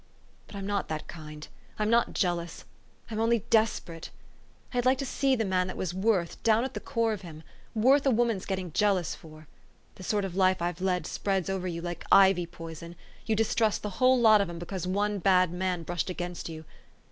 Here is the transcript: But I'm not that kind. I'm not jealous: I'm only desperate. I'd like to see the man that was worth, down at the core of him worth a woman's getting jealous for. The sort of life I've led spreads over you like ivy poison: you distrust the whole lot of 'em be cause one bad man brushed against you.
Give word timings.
But 0.47 0.55
I'm 0.55 0.65
not 0.65 0.87
that 0.87 1.07
kind. 1.07 1.47
I'm 1.77 1.91
not 1.91 2.13
jealous: 2.13 2.65
I'm 3.11 3.19
only 3.19 3.45
desperate. 3.51 4.09
I'd 4.73 4.83
like 4.83 4.97
to 4.97 5.05
see 5.05 5.35
the 5.35 5.45
man 5.45 5.67
that 5.67 5.77
was 5.77 5.93
worth, 5.93 6.41
down 6.41 6.63
at 6.63 6.73
the 6.73 6.79
core 6.79 7.13
of 7.13 7.21
him 7.21 7.43
worth 7.75 8.07
a 8.07 8.09
woman's 8.09 8.47
getting 8.47 8.71
jealous 8.71 9.13
for. 9.13 9.47
The 9.93 10.03
sort 10.03 10.25
of 10.25 10.35
life 10.35 10.59
I've 10.59 10.81
led 10.81 11.05
spreads 11.05 11.51
over 11.51 11.67
you 11.67 11.83
like 11.83 12.03
ivy 12.11 12.47
poison: 12.47 12.95
you 13.27 13.35
distrust 13.35 13.83
the 13.83 13.91
whole 14.01 14.19
lot 14.19 14.41
of 14.41 14.49
'em 14.49 14.57
be 14.57 14.65
cause 14.65 14.87
one 14.87 15.19
bad 15.19 15.51
man 15.53 15.83
brushed 15.83 16.09
against 16.09 16.49
you. 16.49 16.65